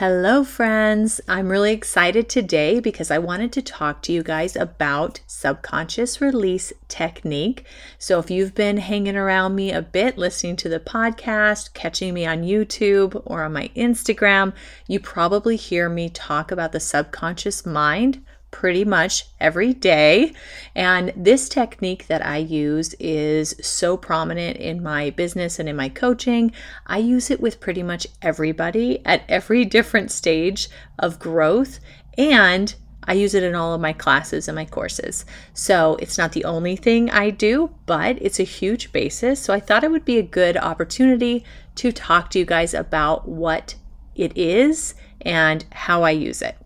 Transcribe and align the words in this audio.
Hello, 0.00 0.44
friends. 0.44 1.20
I'm 1.28 1.50
really 1.50 1.74
excited 1.74 2.26
today 2.26 2.80
because 2.80 3.10
I 3.10 3.18
wanted 3.18 3.52
to 3.52 3.60
talk 3.60 4.00
to 4.04 4.12
you 4.12 4.22
guys 4.22 4.56
about 4.56 5.20
subconscious 5.26 6.22
release 6.22 6.72
technique. 6.88 7.66
So, 7.98 8.18
if 8.18 8.30
you've 8.30 8.54
been 8.54 8.78
hanging 8.78 9.14
around 9.14 9.56
me 9.56 9.70
a 9.70 9.82
bit, 9.82 10.16
listening 10.16 10.56
to 10.56 10.70
the 10.70 10.80
podcast, 10.80 11.74
catching 11.74 12.14
me 12.14 12.24
on 12.24 12.44
YouTube 12.44 13.20
or 13.26 13.42
on 13.42 13.52
my 13.52 13.68
Instagram, 13.76 14.54
you 14.88 15.00
probably 15.00 15.56
hear 15.56 15.90
me 15.90 16.08
talk 16.08 16.50
about 16.50 16.72
the 16.72 16.80
subconscious 16.80 17.66
mind 17.66 18.24
pretty 18.50 18.84
much 18.84 19.26
every 19.40 19.72
day. 19.72 20.32
And 20.74 21.12
this 21.16 21.48
technique 21.48 22.06
that 22.08 22.24
I 22.24 22.38
use 22.38 22.94
is 22.98 23.54
so 23.60 23.96
prominent 23.96 24.56
in 24.58 24.82
my 24.82 25.10
business 25.10 25.58
and 25.58 25.68
in 25.68 25.76
my 25.76 25.88
coaching. 25.88 26.52
I 26.86 26.98
use 26.98 27.30
it 27.30 27.40
with 27.40 27.60
pretty 27.60 27.82
much 27.82 28.06
everybody 28.22 29.04
at 29.06 29.22
every 29.28 29.64
different 29.76 30.10
stage 30.10 30.68
of 30.98 31.18
growth. 31.18 31.80
And 32.18 32.74
I 33.04 33.14
use 33.14 33.34
it 33.34 33.42
in 33.42 33.54
all 33.54 33.74
of 33.74 33.80
my 33.80 33.92
classes 33.92 34.46
and 34.46 34.54
my 34.54 34.66
courses. 34.66 35.24
So 35.54 35.96
it's 35.96 36.18
not 36.18 36.32
the 36.32 36.44
only 36.44 36.76
thing 36.76 37.10
I 37.10 37.30
do, 37.30 37.74
but 37.86 38.20
it's 38.20 38.38
a 38.38 38.44
huge 38.44 38.92
basis. 38.92 39.40
So 39.40 39.54
I 39.54 39.60
thought 39.60 39.84
it 39.84 39.90
would 39.90 40.04
be 40.04 40.18
a 40.18 40.22
good 40.22 40.56
opportunity 40.56 41.44
to 41.76 41.92
talk 41.92 42.30
to 42.30 42.38
you 42.38 42.44
guys 42.44 42.74
about 42.74 43.26
what 43.26 43.74
it 44.14 44.36
is 44.36 44.94
and 45.22 45.64
how 45.72 46.02
I 46.02 46.10
use 46.10 46.42
it. 46.42 46.56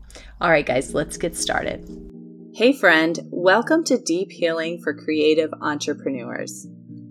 All 0.40 0.50
right, 0.50 0.66
guys, 0.66 0.94
let's 0.94 1.16
get 1.16 1.36
started. 1.36 1.88
Hey, 2.54 2.72
friend, 2.72 3.20
welcome 3.30 3.84
to 3.84 3.96
Deep 3.96 4.32
Healing 4.32 4.80
for 4.82 4.92
Creative 4.92 5.50
Entrepreneurs. 5.60 6.66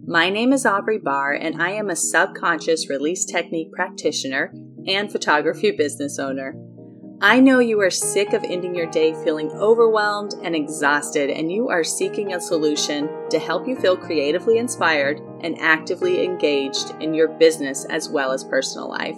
My 0.05 0.30
name 0.30 0.52
is 0.52 0.66
Aubrey 0.66 0.98
Bahr, 0.98 1.31
and 1.31 1.62
I 1.62 1.70
am 1.70 1.90
a 1.90 1.95
subconscious 1.95 2.90
release 2.90 3.23
technique 3.23 3.72
practitioner 3.72 4.54
and 4.88 5.09
photography 5.09 5.72
business 5.72 6.20
owner. 6.20 6.54
I 7.22 7.40
know 7.40 7.59
you 7.59 7.80
are 7.80 7.90
sick 7.90 8.34
of 8.34 8.44
ending 8.44 8.76
your 8.76 8.91
day 8.91 9.14
feeling 9.23 9.50
overwhelmed 9.52 10.34
and 10.44 10.53
exhausted, 10.53 11.30
and 11.30 11.50
you 11.50 11.69
are 11.69 11.84
seeking 11.84 12.34
a 12.34 12.42
solution 12.42 13.09
to 13.30 13.40
help 13.40 13.66
you 13.69 13.78
feel 13.78 13.95
creatively 13.95 14.58
inspired 14.58 15.22
and 15.40 15.58
actively 15.62 16.25
engaged 16.25 16.92
in 17.00 17.14
your 17.14 17.30
business 17.30 17.86
as 17.86 18.09
well 18.09 18.34
as 18.34 18.44
personal 18.44 18.90
life. 18.90 19.17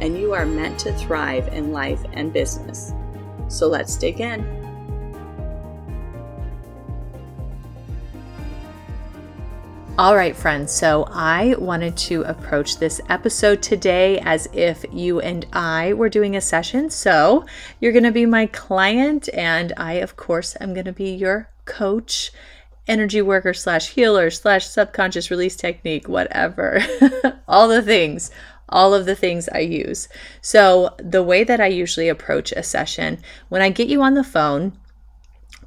and 0.00 0.18
you 0.18 0.32
are 0.32 0.46
meant 0.46 0.78
to 0.80 0.92
thrive 0.94 1.48
in 1.48 1.72
life 1.72 2.02
and 2.12 2.32
business. 2.32 2.92
So 3.48 3.66
let's 3.66 3.96
dig 3.96 4.20
in. 4.20 4.60
All 10.00 10.16
right, 10.16 10.34
friends. 10.34 10.72
So 10.72 11.06
I 11.10 11.54
wanted 11.58 11.94
to 11.98 12.22
approach 12.22 12.78
this 12.78 13.02
episode 13.10 13.60
today 13.60 14.18
as 14.20 14.48
if 14.54 14.82
you 14.90 15.20
and 15.20 15.46
I 15.52 15.92
were 15.92 16.08
doing 16.08 16.36
a 16.36 16.40
session. 16.40 16.88
So 16.88 17.44
you're 17.80 17.92
going 17.92 18.04
to 18.04 18.10
be 18.10 18.24
my 18.24 18.46
client, 18.46 19.28
and 19.34 19.74
I, 19.76 19.94
of 19.94 20.16
course, 20.16 20.56
am 20.58 20.72
going 20.72 20.86
to 20.86 20.92
be 20.92 21.10
your 21.10 21.50
coach, 21.66 22.32
energy 22.86 23.20
worker 23.20 23.52
slash 23.52 23.90
healer 23.90 24.30
slash 24.30 24.66
subconscious 24.66 25.30
release 25.30 25.54
technique, 25.54 26.08
whatever. 26.08 26.80
All 27.46 27.68
the 27.68 27.82
things 27.82 28.30
all 28.70 28.94
of 28.94 29.06
the 29.06 29.14
things 29.14 29.48
I 29.48 29.60
use. 29.60 30.08
So, 30.40 30.94
the 30.98 31.22
way 31.22 31.44
that 31.44 31.60
I 31.60 31.66
usually 31.66 32.08
approach 32.08 32.52
a 32.52 32.62
session, 32.62 33.18
when 33.48 33.62
I 33.62 33.68
get 33.68 33.88
you 33.88 34.02
on 34.02 34.14
the 34.14 34.24
phone, 34.24 34.78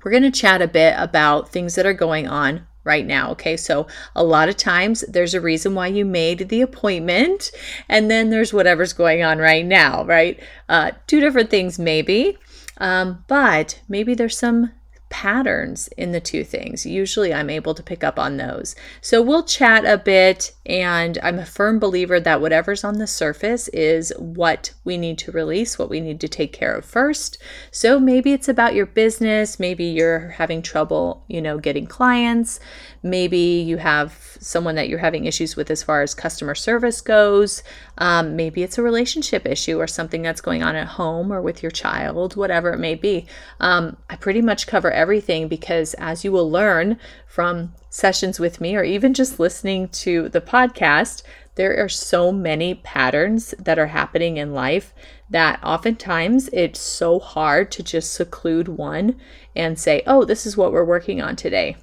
we're 0.04 0.12
going 0.12 0.24
to 0.24 0.32
chat 0.32 0.62
a 0.62 0.68
bit 0.68 0.96
about 0.98 1.50
things 1.50 1.76
that 1.76 1.86
are 1.86 1.94
going 1.94 2.28
on 2.28 2.66
right 2.84 3.06
now. 3.06 3.32
Okay, 3.32 3.56
so 3.56 3.88
a 4.16 4.24
lot 4.24 4.50
of 4.50 4.58
times 4.58 5.02
there's 5.08 5.34
a 5.34 5.42
reason 5.42 5.74
why 5.76 5.88
you 5.88 6.06
made 6.06 6.50
the 6.50 6.62
appointment, 6.62 7.52
and 7.88 8.12
then 8.12 8.30
there's 8.30 8.54
whatever's 8.54 8.94
going 8.94 9.24
on 9.24 9.38
right 9.38 9.66
now, 9.66 10.04
right? 10.06 10.40
Uh, 10.68 10.92
two 11.08 11.20
different 11.20 11.50
things, 11.50 11.80
maybe. 11.80 12.38
Um, 12.80 13.24
but 13.28 13.80
maybe 13.88 14.14
there's 14.14 14.38
some 14.38 14.72
patterns 15.14 15.88
in 15.90 16.12
the 16.12 16.20
two 16.20 16.44
things. 16.44 16.88
Usually 16.88 17.32
I'm 17.32 17.52
able 17.52 17.76
to 17.76 17.84
pick 17.84 18.04
up 18.04 18.18
on 18.18 18.38
those. 18.38 18.76
So 19.00 19.22
we'll 19.22 19.44
chat 19.44 19.86
a 19.86 20.00
bit, 20.00 20.54
and 20.66 21.20
I'm 21.22 21.38
a 21.38 21.46
firm 21.46 21.78
believer 21.78 22.20
that 22.20 22.42
whatever's 22.42 22.84
on 22.84 22.98
the 22.98 23.06
surface 23.06 23.68
is 23.68 24.12
what 24.18 24.74
we 24.84 24.98
need 24.98 25.20
to 25.20 25.32
release, 25.32 25.78
what 25.78 25.92
we 25.92 26.02
need 26.02 26.20
to 26.22 26.28
take 26.28 26.52
care 26.52 26.74
of 26.74 26.84
first. 26.84 27.38
So 27.70 28.00
maybe 28.00 28.34
it's 28.34 28.50
about 28.50 28.74
your 28.74 28.88
business, 28.88 29.60
maybe 29.60 29.84
you're 29.86 30.30
having 30.30 30.64
trouble, 30.64 31.24
you 31.28 31.44
know, 31.44 31.60
getting 31.60 31.86
clients, 31.86 32.60
maybe 33.04 33.38
you 33.38 33.78
have 33.78 34.38
someone 34.40 34.74
that 34.76 34.90
you're 34.90 34.98
having 34.98 35.26
issues 35.26 35.56
with 35.56 35.70
as 35.70 35.84
far 35.84 36.02
as 36.02 36.16
customer 36.16 36.56
service 36.56 37.02
goes. 37.02 37.62
Um, 37.98 38.36
maybe 38.36 38.64
it's 38.64 38.78
a 38.78 38.84
relationship 38.84 39.46
issue 39.46 39.80
or 39.80 39.88
something 39.88 40.22
that's 40.22 40.42
going 40.42 40.64
on 40.64 40.76
at 40.76 40.88
home 40.88 41.32
or 41.32 41.42
with 41.42 41.62
your 41.62 41.72
child, 41.72 42.36
whatever 42.36 42.72
it 42.72 42.80
may 42.80 42.96
be. 42.96 43.28
Um, 43.60 43.98
I 44.10 44.16
pretty 44.16 44.42
much 44.42 44.68
cover 44.68 44.92
everything 44.92 45.48
because, 45.48 45.94
as 45.96 46.24
you 46.24 46.32
will 46.32 46.50
learn 46.50 46.98
from 47.28 47.74
sessions 47.90 48.40
with 48.40 48.60
me 48.60 48.76
or 48.76 48.84
even 48.84 49.14
just 49.14 49.40
listening 49.40 49.90
to 49.90 50.30
the 50.30 50.42
podcast, 50.42 51.22
there 51.56 51.84
are 51.84 51.90
so 51.90 52.32
many 52.32 52.74
patterns 52.74 53.54
that 53.60 53.78
are 53.78 53.88
happening 53.88 54.38
in 54.38 54.54
life 54.54 54.94
that 55.30 55.64
oftentimes 55.64 56.50
it's 56.52 56.80
so 56.80 57.20
hard 57.20 57.72
to 57.72 57.84
just 57.84 58.14
seclude 58.14 58.68
one 58.68 59.16
and 59.56 59.78
say, 59.78 60.02
oh, 60.08 60.26
this 60.26 60.46
is 60.46 60.58
what 60.58 60.72
we're 60.72 60.84
working 60.84 61.22
on 61.22 61.36
today. 61.36 61.76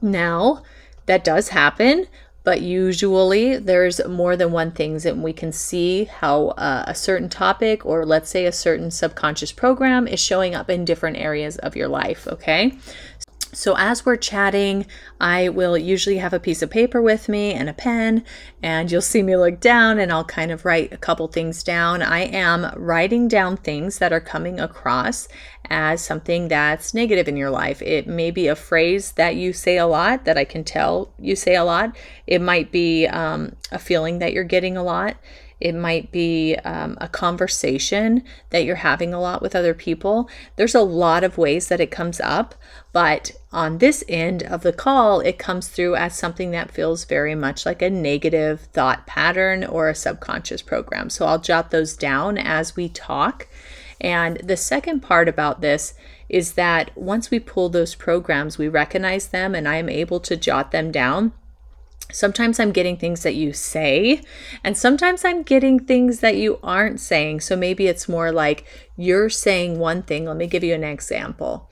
Now, 0.00 0.62
that 1.06 1.24
does 1.24 1.48
happen, 1.48 2.06
but 2.44 2.60
usually 2.60 3.56
there's 3.56 4.06
more 4.06 4.36
than 4.36 4.52
one 4.52 4.70
things 4.70 5.04
and 5.06 5.22
we 5.22 5.32
can 5.32 5.50
see 5.50 6.04
how 6.04 6.48
uh, 6.48 6.84
a 6.86 6.94
certain 6.94 7.28
topic 7.28 7.84
or 7.84 8.06
let's 8.06 8.30
say 8.30 8.44
a 8.44 8.52
certain 8.52 8.90
subconscious 8.90 9.50
program 9.50 10.06
is 10.06 10.20
showing 10.20 10.54
up 10.54 10.70
in 10.70 10.84
different 10.84 11.16
areas 11.16 11.56
of 11.58 11.74
your 11.74 11.88
life 11.88 12.28
okay 12.28 12.72
so, 13.54 13.76
as 13.76 14.04
we're 14.04 14.16
chatting, 14.16 14.86
I 15.20 15.48
will 15.48 15.78
usually 15.78 16.18
have 16.18 16.32
a 16.32 16.40
piece 16.40 16.62
of 16.62 16.70
paper 16.70 17.00
with 17.00 17.28
me 17.28 17.52
and 17.52 17.68
a 17.68 17.72
pen, 17.72 18.24
and 18.62 18.90
you'll 18.90 19.00
see 19.00 19.22
me 19.22 19.36
look 19.36 19.60
down 19.60 19.98
and 19.98 20.12
I'll 20.12 20.24
kind 20.24 20.50
of 20.50 20.64
write 20.64 20.92
a 20.92 20.98
couple 20.98 21.28
things 21.28 21.62
down. 21.62 22.02
I 22.02 22.20
am 22.20 22.72
writing 22.76 23.28
down 23.28 23.56
things 23.56 23.98
that 23.98 24.12
are 24.12 24.20
coming 24.20 24.60
across 24.60 25.28
as 25.70 26.04
something 26.04 26.48
that's 26.48 26.94
negative 26.94 27.28
in 27.28 27.36
your 27.36 27.50
life. 27.50 27.80
It 27.80 28.06
may 28.06 28.30
be 28.30 28.48
a 28.48 28.56
phrase 28.56 29.12
that 29.12 29.36
you 29.36 29.52
say 29.52 29.78
a 29.78 29.86
lot 29.86 30.24
that 30.24 30.36
I 30.36 30.44
can 30.44 30.64
tell 30.64 31.12
you 31.18 31.36
say 31.36 31.54
a 31.54 31.64
lot, 31.64 31.96
it 32.26 32.40
might 32.40 32.70
be 32.70 33.06
um, 33.06 33.56
a 33.72 33.78
feeling 33.78 34.18
that 34.18 34.32
you're 34.32 34.44
getting 34.44 34.76
a 34.76 34.82
lot. 34.82 35.16
It 35.64 35.74
might 35.74 36.12
be 36.12 36.56
um, 36.56 36.98
a 37.00 37.08
conversation 37.08 38.22
that 38.50 38.66
you're 38.66 38.76
having 38.76 39.14
a 39.14 39.20
lot 39.20 39.40
with 39.40 39.56
other 39.56 39.72
people. 39.72 40.28
There's 40.56 40.74
a 40.74 40.82
lot 40.82 41.24
of 41.24 41.38
ways 41.38 41.68
that 41.68 41.80
it 41.80 41.90
comes 41.90 42.20
up, 42.20 42.54
but 42.92 43.30
on 43.50 43.78
this 43.78 44.04
end 44.06 44.42
of 44.42 44.60
the 44.60 44.74
call, 44.74 45.20
it 45.20 45.38
comes 45.38 45.68
through 45.68 45.96
as 45.96 46.18
something 46.18 46.50
that 46.50 46.70
feels 46.70 47.06
very 47.06 47.34
much 47.34 47.64
like 47.64 47.80
a 47.80 47.88
negative 47.88 48.60
thought 48.74 49.06
pattern 49.06 49.64
or 49.64 49.88
a 49.88 49.94
subconscious 49.94 50.60
program. 50.60 51.08
So 51.08 51.24
I'll 51.24 51.38
jot 51.38 51.70
those 51.70 51.96
down 51.96 52.36
as 52.36 52.76
we 52.76 52.90
talk. 52.90 53.48
And 54.02 54.36
the 54.44 54.58
second 54.58 55.00
part 55.00 55.30
about 55.30 55.62
this 55.62 55.94
is 56.28 56.52
that 56.54 56.94
once 56.94 57.30
we 57.30 57.38
pull 57.38 57.70
those 57.70 57.94
programs, 57.94 58.58
we 58.58 58.68
recognize 58.68 59.28
them 59.28 59.54
and 59.54 59.66
I 59.66 59.76
am 59.76 59.88
able 59.88 60.20
to 60.20 60.36
jot 60.36 60.72
them 60.72 60.92
down 60.92 61.32
Sometimes 62.12 62.60
I'm 62.60 62.70
getting 62.70 62.96
things 62.96 63.22
that 63.24 63.34
you 63.34 63.52
say, 63.52 64.22
and 64.62 64.76
sometimes 64.76 65.24
I'm 65.24 65.42
getting 65.42 65.80
things 65.80 66.20
that 66.20 66.36
you 66.36 66.60
aren't 66.62 67.00
saying. 67.00 67.40
So 67.40 67.56
maybe 67.56 67.86
it's 67.88 68.08
more 68.08 68.30
like 68.30 68.64
you're 68.96 69.30
saying 69.30 69.78
one 69.78 70.02
thing. 70.02 70.26
Let 70.26 70.36
me 70.36 70.46
give 70.46 70.62
you 70.62 70.74
an 70.74 70.84
example. 70.84 71.68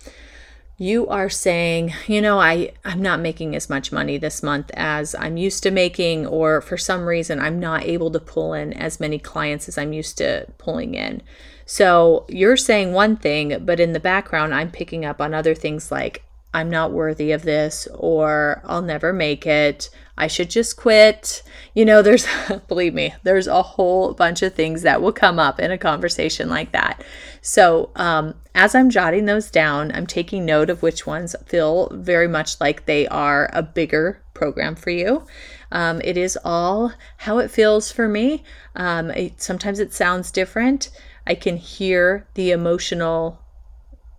You 0.78 1.06
are 1.06 1.28
saying, 1.28 1.92
you 2.08 2.20
know, 2.20 2.40
I, 2.40 2.72
I'm 2.84 3.00
not 3.00 3.20
making 3.20 3.54
as 3.54 3.70
much 3.70 3.92
money 3.92 4.18
this 4.18 4.42
month 4.42 4.70
as 4.74 5.14
I'm 5.14 5.36
used 5.36 5.62
to 5.62 5.70
making, 5.70 6.26
or 6.26 6.60
for 6.60 6.76
some 6.76 7.04
reason, 7.06 7.38
I'm 7.38 7.60
not 7.60 7.84
able 7.84 8.10
to 8.10 8.18
pull 8.18 8.52
in 8.52 8.72
as 8.72 8.98
many 8.98 9.20
clients 9.20 9.68
as 9.68 9.78
I'm 9.78 9.92
used 9.92 10.18
to 10.18 10.46
pulling 10.58 10.94
in. 10.94 11.22
So 11.66 12.26
you're 12.28 12.56
saying 12.56 12.94
one 12.94 13.16
thing, 13.16 13.64
but 13.64 13.78
in 13.78 13.92
the 13.92 14.00
background, 14.00 14.54
I'm 14.54 14.72
picking 14.72 15.04
up 15.04 15.20
on 15.20 15.34
other 15.34 15.54
things 15.54 15.92
like, 15.92 16.24
I'm 16.52 16.68
not 16.68 16.92
worthy 16.92 17.30
of 17.32 17.42
this, 17.42 17.86
or 17.94 18.60
I'll 18.64 18.82
never 18.82 19.12
make 19.12 19.46
it, 19.46 19.88
I 20.16 20.26
should 20.26 20.50
just 20.50 20.76
quit. 20.76 21.42
You 21.74 21.84
know, 21.84 22.02
there's, 22.02 22.26
believe 22.68 22.94
me, 22.94 23.14
there's 23.22 23.46
a 23.46 23.62
whole 23.62 24.12
bunch 24.14 24.42
of 24.42 24.54
things 24.54 24.82
that 24.82 25.00
will 25.00 25.12
come 25.12 25.38
up 25.38 25.58
in 25.58 25.70
a 25.70 25.78
conversation 25.78 26.48
like 26.48 26.72
that. 26.72 27.02
So, 27.40 27.90
um, 27.96 28.34
as 28.54 28.74
I'm 28.74 28.90
jotting 28.90 29.24
those 29.24 29.50
down, 29.50 29.90
I'm 29.92 30.06
taking 30.06 30.44
note 30.44 30.68
of 30.70 30.82
which 30.82 31.06
ones 31.06 31.34
feel 31.46 31.88
very 31.92 32.28
much 32.28 32.60
like 32.60 32.84
they 32.84 33.08
are 33.08 33.50
a 33.52 33.62
bigger 33.62 34.22
program 34.34 34.74
for 34.74 34.90
you. 34.90 35.26
Um, 35.70 36.00
it 36.04 36.16
is 36.16 36.38
all 36.44 36.92
how 37.16 37.38
it 37.38 37.50
feels 37.50 37.90
for 37.90 38.06
me. 38.06 38.44
Um, 38.76 39.10
it, 39.10 39.40
sometimes 39.40 39.78
it 39.78 39.94
sounds 39.94 40.30
different. 40.30 40.90
I 41.26 41.34
can 41.34 41.56
hear 41.56 42.26
the 42.34 42.50
emotional 42.50 43.41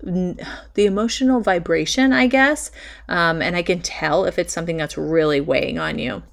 the 0.03 0.85
emotional 0.85 1.39
vibration, 1.39 2.11
I 2.11 2.27
guess, 2.27 2.71
um, 3.07 3.41
and 3.41 3.55
I 3.55 3.63
can 3.63 3.81
tell 3.81 4.25
if 4.25 4.37
it's 4.37 4.53
something 4.53 4.77
that's 4.77 4.97
really 4.97 5.39
weighing 5.39 5.79
on 5.79 5.97
you. 5.97 6.23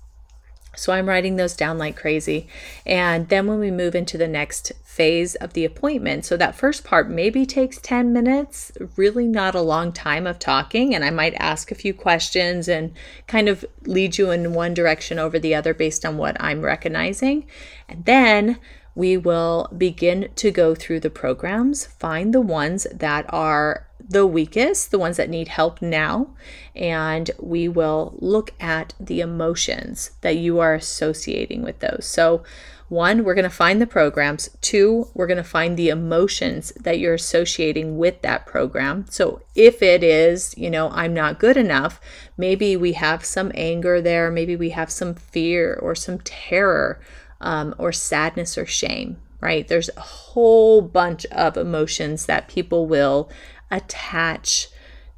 So 0.76 0.93
I'm 0.93 1.08
writing 1.08 1.37
those 1.37 1.56
down 1.56 1.78
like 1.78 1.96
crazy. 1.96 2.49
And 2.87 3.28
then 3.28 3.46
when 3.46 3.58
we 3.58 3.70
move 3.70 3.94
into 3.94 4.17
the 4.17 4.28
next 4.28 4.72
phase 4.84 5.34
of 5.37 5.52
the 5.52 5.64
appointment, 5.64 6.25
so 6.25 6.37
that 6.37 6.55
first 6.55 6.84
part 6.84 7.11
maybe 7.11 7.44
takes 7.44 7.78
10 7.78 8.12
minutes, 8.12 8.72
really 8.96 9.26
not 9.26 9.55
a 9.55 9.61
long 9.61 9.93
time 9.93 10.26
of 10.26 10.38
talking. 10.38 10.94
And 10.94 11.05
I 11.05 11.11
might 11.11 11.34
ask 11.34 11.70
a 11.70 11.76
few 11.76 11.93
questions 11.93 12.69
and 12.69 12.93
kind 13.26 13.49
of 13.49 13.64
lead 13.84 14.16
you 14.16 14.31
in 14.31 14.55
one 14.55 14.73
direction 14.73 15.19
over 15.19 15.38
the 15.38 15.55
other 15.55 15.75
based 15.75 16.06
on 16.06 16.16
what 16.16 16.37
I'm 16.40 16.62
recognizing. 16.62 17.46
And 17.88 18.05
then 18.05 18.58
we 18.94 19.16
will 19.16 19.69
begin 19.76 20.28
to 20.37 20.50
go 20.50 20.75
through 20.75 21.00
the 21.00 21.10
programs, 21.10 21.87
find 21.87 22.34
the 22.34 22.40
ones 22.40 22.87
that 22.92 23.25
are 23.28 23.87
the 24.10 24.26
weakest, 24.26 24.90
the 24.90 24.98
ones 24.98 25.16
that 25.16 25.31
need 25.31 25.48
help 25.48 25.81
now, 25.81 26.28
and 26.75 27.31
we 27.38 27.69
will 27.69 28.16
look 28.19 28.52
at 28.60 28.94
the 28.98 29.20
emotions 29.20 30.10
that 30.22 30.37
you 30.37 30.58
are 30.58 30.75
associating 30.75 31.62
with 31.62 31.78
those. 31.78 32.06
So, 32.06 32.42
one, 32.88 33.22
we're 33.22 33.34
going 33.34 33.44
to 33.44 33.50
find 33.50 33.81
the 33.81 33.87
programs. 33.87 34.50
Two, 34.60 35.06
we're 35.14 35.28
going 35.28 35.37
to 35.37 35.44
find 35.44 35.76
the 35.76 35.90
emotions 35.90 36.72
that 36.72 36.98
you're 36.98 37.14
associating 37.14 37.98
with 37.98 38.20
that 38.22 38.46
program. 38.46 39.06
So, 39.08 39.42
if 39.54 39.81
it 39.81 40.02
is, 40.02 40.56
you 40.58 40.70
know, 40.70 40.90
I'm 40.90 41.14
not 41.14 41.38
good 41.38 41.56
enough, 41.56 42.00
maybe 42.37 42.76
we 42.76 42.94
have 42.94 43.25
some 43.25 43.52
anger 43.54 44.02
there, 44.02 44.28
maybe 44.28 44.56
we 44.56 44.70
have 44.70 44.90
some 44.90 45.14
fear 45.14 45.78
or 45.81 45.94
some 45.94 46.19
terror 46.19 47.00
um, 47.40 47.75
or 47.78 47.92
sadness 47.92 48.56
or 48.58 48.66
shame, 48.66 49.16
right? 49.40 49.66
There's 49.66 49.90
a 49.96 50.00
whole 50.00 50.82
bunch 50.82 51.26
of 51.26 51.56
emotions 51.56 52.26
that 52.26 52.48
people 52.48 52.87
will 52.87 53.31
attach 53.70 54.69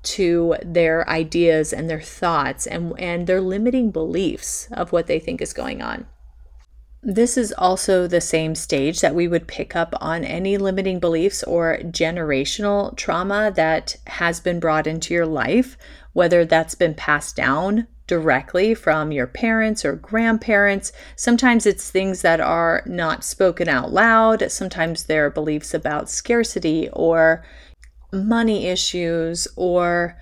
to 0.03 0.57
their 0.65 1.09
ideas 1.09 1.73
and 1.73 1.89
their 1.89 2.01
thoughts 2.01 2.67
and, 2.67 2.99
and 2.99 3.27
their 3.27 3.41
limiting 3.41 3.91
beliefs 3.91 4.69
of 4.73 4.93
what 4.93 5.07
they 5.07 5.19
think 5.19 5.41
is 5.41 5.53
going 5.53 5.81
on. 5.81 6.07
This 7.05 7.37
is 7.37 7.53
also 7.59 8.07
the 8.07 8.21
same 8.21 8.55
stage 8.55 9.01
that 9.01 9.15
we 9.15 9.27
would 9.27 9.49
pick 9.49 9.75
up 9.75 9.93
on 10.01 10.23
any 10.23 10.57
limiting 10.57 11.01
beliefs 11.01 11.43
or 11.43 11.79
generational 11.83 12.97
trauma 12.97 13.53
that 13.57 13.97
has 14.07 14.39
been 14.39 14.61
brought 14.61 14.87
into 14.87 15.13
your 15.13 15.27
life, 15.27 15.77
whether 16.13 16.45
that's 16.45 16.77
been 16.77 16.95
passed 16.95 17.35
down 17.35 17.89
directly 18.13 18.75
from 18.75 19.11
your 19.11 19.27
parents 19.27 19.87
or 19.87 19.95
grandparents. 19.95 20.93
Sometimes 21.17 21.65
it's 21.65 21.91
things 21.91 22.21
that 22.21 22.41
are 22.43 22.83
not 22.85 23.25
spoken 23.25 23.71
out 23.71 23.91
loud. 23.91 24.53
Sometimes 24.53 25.05
there 25.05 25.25
are 25.25 25.31
beliefs 25.31 25.73
about 25.73 26.11
scarcity 26.11 26.91
or 26.93 27.43
money 28.13 28.67
issues 28.67 29.49
or 29.57 30.21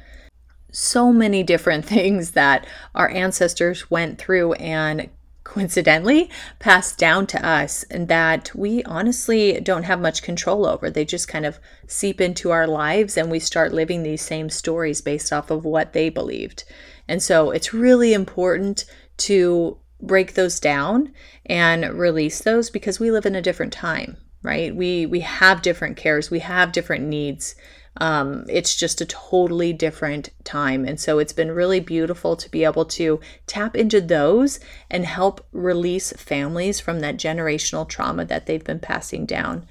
so 0.70 1.12
many 1.12 1.42
different 1.42 1.84
things 1.96 2.30
that 2.30 2.64
our 2.94 3.10
ancestors 3.10 3.90
went 3.90 4.20
through 4.20 4.52
and 4.52 5.10
coincidentally 5.42 6.30
passed 6.60 6.96
down 6.96 7.26
to 7.26 7.44
us 7.44 7.82
and 7.90 8.06
that 8.06 8.54
we 8.54 8.84
honestly 8.84 9.60
don't 9.60 9.82
have 9.82 10.00
much 10.00 10.22
control 10.22 10.64
over. 10.64 10.88
They 10.88 11.04
just 11.04 11.26
kind 11.26 11.44
of 11.44 11.58
seep 11.88 12.20
into 12.20 12.52
our 12.52 12.68
lives 12.68 13.16
and 13.16 13.32
we 13.32 13.40
start 13.40 13.74
living 13.74 14.04
these 14.04 14.22
same 14.22 14.48
stories 14.48 15.00
based 15.00 15.32
off 15.32 15.50
of 15.50 15.64
what 15.64 15.92
they 15.92 16.08
believed. 16.08 16.62
And 17.10 17.20
so 17.20 17.50
it's 17.50 17.74
really 17.74 18.14
important 18.14 18.84
to 19.18 19.76
break 20.00 20.34
those 20.34 20.60
down 20.60 21.12
and 21.44 21.98
release 21.98 22.40
those 22.40 22.70
because 22.70 23.00
we 23.00 23.10
live 23.10 23.26
in 23.26 23.34
a 23.34 23.42
different 23.42 23.72
time, 23.72 24.16
right? 24.44 24.74
We 24.74 25.06
we 25.06 25.18
have 25.20 25.60
different 25.60 25.96
cares, 25.96 26.30
we 26.30 26.38
have 26.38 26.70
different 26.70 27.04
needs. 27.04 27.56
Um, 27.96 28.44
it's 28.48 28.76
just 28.76 29.00
a 29.00 29.06
totally 29.06 29.72
different 29.72 30.30
time. 30.44 30.84
And 30.84 31.00
so 31.00 31.18
it's 31.18 31.32
been 31.32 31.50
really 31.50 31.80
beautiful 31.80 32.36
to 32.36 32.48
be 32.48 32.62
able 32.62 32.84
to 32.84 33.18
tap 33.48 33.74
into 33.74 34.00
those 34.00 34.60
and 34.88 35.04
help 35.04 35.44
release 35.50 36.12
families 36.12 36.78
from 36.78 37.00
that 37.00 37.16
generational 37.16 37.88
trauma 37.88 38.24
that 38.26 38.46
they've 38.46 38.62
been 38.62 38.78
passing 38.78 39.26
down. 39.26 39.66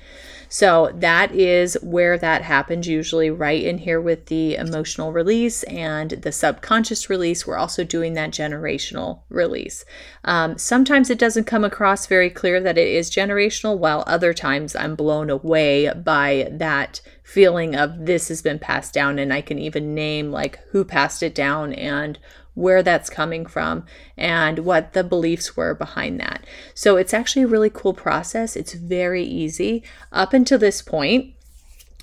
So 0.49 0.91
that 0.95 1.31
is 1.31 1.75
where 1.83 2.17
that 2.17 2.41
happens, 2.41 2.87
usually 2.87 3.29
right 3.29 3.63
in 3.63 3.77
here 3.77 4.01
with 4.01 4.25
the 4.25 4.55
emotional 4.55 5.13
release 5.13 5.61
and 5.63 6.09
the 6.11 6.31
subconscious 6.31 7.09
release. 7.09 7.45
We're 7.45 7.57
also 7.57 7.83
doing 7.83 8.13
that 8.13 8.31
generational 8.31 9.21
release. 9.29 9.85
Um, 10.25 10.57
sometimes 10.57 11.11
it 11.11 11.19
doesn't 11.19 11.43
come 11.43 11.63
across 11.63 12.07
very 12.07 12.31
clear 12.31 12.59
that 12.61 12.79
it 12.79 12.87
is 12.87 13.11
generational, 13.11 13.77
while 13.77 14.03
other 14.07 14.33
times 14.33 14.75
I'm 14.75 14.95
blown 14.95 15.29
away 15.29 15.93
by 15.93 16.49
that 16.51 17.01
feeling 17.23 17.75
of 17.75 18.07
this 18.07 18.29
has 18.29 18.41
been 18.41 18.57
passed 18.57 18.91
down 18.91 19.19
and 19.19 19.31
I 19.31 19.41
can 19.41 19.59
even 19.59 19.93
name 19.93 20.31
like 20.31 20.59
who 20.71 20.83
passed 20.83 21.21
it 21.21 21.35
down 21.35 21.73
and 21.73 22.17
where 22.59 22.83
that's 22.83 23.09
coming 23.09 23.45
from 23.45 23.85
and 24.17 24.59
what 24.59 24.91
the 24.91 25.03
beliefs 25.03 25.55
were 25.55 25.73
behind 25.73 26.19
that. 26.19 26.45
So 26.73 26.97
it's 26.97 27.13
actually 27.13 27.43
a 27.43 27.47
really 27.47 27.69
cool 27.69 27.93
process. 27.93 28.57
It's 28.57 28.73
very 28.73 29.23
easy. 29.23 29.81
Up 30.11 30.33
until 30.33 30.59
this 30.59 30.81
point, 30.81 31.33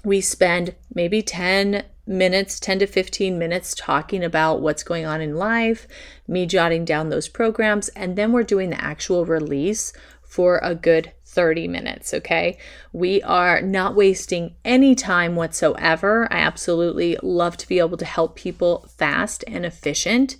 we 0.02 0.22
spend 0.22 0.74
maybe 0.94 1.20
10 1.20 1.84
minutes, 2.06 2.58
10 2.58 2.78
to 2.78 2.86
15 2.86 3.38
minutes 3.38 3.74
talking 3.76 4.24
about 4.24 4.62
what's 4.62 4.82
going 4.82 5.04
on 5.04 5.20
in 5.20 5.36
life, 5.36 5.86
me 6.26 6.46
jotting 6.46 6.86
down 6.86 7.10
those 7.10 7.28
programs, 7.28 7.88
and 7.90 8.16
then 8.16 8.32
we're 8.32 8.42
doing 8.42 8.70
the 8.70 8.82
actual 8.82 9.26
release 9.26 9.92
for 10.22 10.58
a 10.62 10.74
good 10.74 11.12
30 11.36 11.68
minutes, 11.68 12.14
okay? 12.14 12.56
We 12.94 13.22
are 13.22 13.60
not 13.60 13.94
wasting 13.94 14.54
any 14.64 14.94
time 14.94 15.36
whatsoever. 15.36 16.26
I 16.32 16.38
absolutely 16.38 17.18
love 17.22 17.58
to 17.58 17.68
be 17.68 17.78
able 17.78 17.98
to 17.98 18.06
help 18.06 18.36
people 18.36 18.88
fast 18.96 19.44
and 19.46 19.66
efficient. 19.66 20.38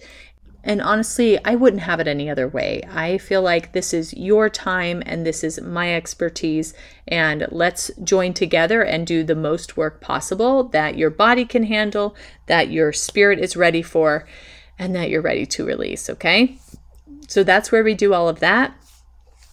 And 0.64 0.80
honestly, 0.80 1.38
I 1.44 1.54
wouldn't 1.54 1.82
have 1.82 2.00
it 2.00 2.08
any 2.08 2.30
other 2.30 2.48
way. 2.48 2.82
I 2.90 3.18
feel 3.18 3.42
like 3.42 3.72
this 3.72 3.92
is 3.92 4.14
your 4.14 4.48
time 4.48 5.02
and 5.04 5.24
this 5.24 5.44
is 5.44 5.60
my 5.60 5.94
expertise. 5.94 6.72
And 7.06 7.46
let's 7.50 7.90
join 8.02 8.32
together 8.32 8.82
and 8.82 9.06
do 9.06 9.22
the 9.22 9.36
most 9.36 9.76
work 9.76 10.00
possible 10.00 10.64
that 10.70 10.96
your 10.96 11.10
body 11.10 11.44
can 11.44 11.64
handle, 11.64 12.16
that 12.46 12.70
your 12.70 12.92
spirit 12.94 13.38
is 13.38 13.54
ready 13.54 13.82
for, 13.82 14.26
and 14.78 14.96
that 14.96 15.10
you're 15.10 15.20
ready 15.20 15.44
to 15.44 15.64
release, 15.66 16.08
okay? 16.08 16.58
So 17.28 17.44
that's 17.44 17.70
where 17.70 17.84
we 17.84 17.94
do 17.94 18.14
all 18.14 18.30
of 18.30 18.40
that. 18.40 18.74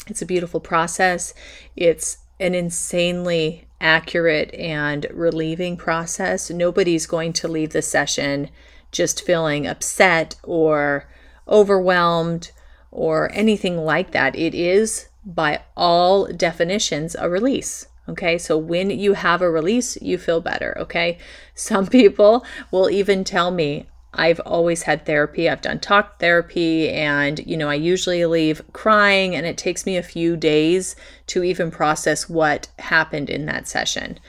It's 0.07 0.21
a 0.21 0.25
beautiful 0.25 0.59
process. 0.59 1.33
It's 1.75 2.17
an 2.39 2.55
insanely 2.55 3.67
accurate 3.79 4.53
and 4.53 5.05
relieving 5.11 5.77
process. 5.77 6.49
Nobody's 6.49 7.05
going 7.05 7.33
to 7.33 7.47
leave 7.47 7.71
the 7.71 7.81
session 7.81 8.49
just 8.91 9.25
feeling 9.25 9.65
upset 9.65 10.35
or 10.43 11.09
overwhelmed 11.47 12.51
or 12.91 13.31
anything 13.33 13.77
like 13.77 14.11
that. 14.11 14.35
It 14.35 14.53
is, 14.53 15.07
by 15.25 15.61
all 15.75 16.27
definitions, 16.27 17.15
a 17.17 17.29
release. 17.29 17.87
Okay, 18.07 18.37
so 18.37 18.57
when 18.57 18.89
you 18.89 19.13
have 19.13 19.41
a 19.41 19.49
release, 19.49 19.97
you 20.01 20.17
feel 20.17 20.41
better. 20.41 20.77
Okay, 20.77 21.17
some 21.55 21.87
people 21.99 22.45
will 22.71 22.89
even 22.89 23.23
tell 23.23 23.51
me, 23.51 23.87
I've 24.13 24.39
always 24.41 24.83
had 24.83 25.05
therapy. 25.05 25.49
I've 25.49 25.61
done 25.61 25.79
talk 25.79 26.19
therapy, 26.19 26.89
and 26.89 27.39
you 27.47 27.57
know, 27.57 27.69
I 27.69 27.75
usually 27.75 28.25
leave 28.25 28.61
crying, 28.73 29.35
and 29.35 29.45
it 29.45 29.57
takes 29.57 29.85
me 29.85 29.97
a 29.97 30.03
few 30.03 30.37
days 30.37 30.95
to 31.27 31.43
even 31.43 31.71
process 31.71 32.29
what 32.29 32.67
happened 32.79 33.29
in 33.29 33.45
that 33.47 33.67
session. 33.67 34.19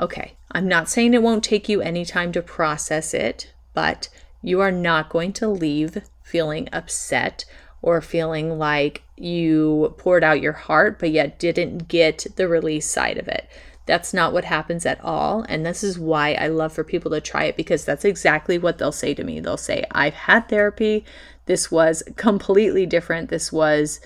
Okay, 0.00 0.34
I'm 0.52 0.66
not 0.66 0.88
saying 0.88 1.14
it 1.14 1.22
won't 1.22 1.44
take 1.44 1.68
you 1.68 1.80
any 1.80 2.04
time 2.04 2.32
to 2.32 2.42
process 2.42 3.12
it, 3.12 3.52
but 3.74 4.08
you 4.42 4.60
are 4.60 4.72
not 4.72 5.10
going 5.10 5.32
to 5.34 5.48
leave 5.48 6.02
feeling 6.22 6.68
upset 6.72 7.44
or 7.82 8.00
feeling 8.00 8.58
like 8.58 9.02
you 9.16 9.94
poured 9.98 10.24
out 10.24 10.40
your 10.40 10.52
heart, 10.52 10.98
but 10.98 11.10
yet 11.10 11.38
didn't 11.38 11.86
get 11.86 12.26
the 12.36 12.48
release 12.48 12.88
side 12.88 13.18
of 13.18 13.28
it. 13.28 13.48
That's 13.86 14.14
not 14.14 14.32
what 14.32 14.44
happens 14.44 14.86
at 14.86 15.02
all. 15.04 15.44
And 15.48 15.64
this 15.64 15.84
is 15.84 15.98
why 15.98 16.32
I 16.34 16.48
love 16.48 16.72
for 16.72 16.84
people 16.84 17.10
to 17.10 17.20
try 17.20 17.44
it 17.44 17.56
because 17.56 17.84
that's 17.84 18.04
exactly 18.04 18.56
what 18.56 18.78
they'll 18.78 18.92
say 18.92 19.12
to 19.14 19.24
me. 19.24 19.40
They'll 19.40 19.56
say, 19.56 19.84
I've 19.90 20.14
had 20.14 20.48
therapy. 20.48 21.04
This 21.46 21.70
was 21.70 22.02
completely 22.16 22.86
different. 22.86 23.28
This 23.28 23.52
was 23.52 24.00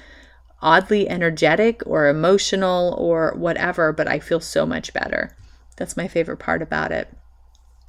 oddly 0.60 1.08
energetic 1.08 1.82
or 1.86 2.08
emotional 2.08 2.94
or 2.98 3.32
whatever, 3.36 3.92
but 3.92 4.08
I 4.08 4.18
feel 4.18 4.40
so 4.40 4.66
much 4.66 4.92
better. 4.92 5.36
That's 5.76 5.96
my 5.96 6.08
favorite 6.08 6.38
part 6.38 6.62
about 6.62 6.90
it. 6.90 7.08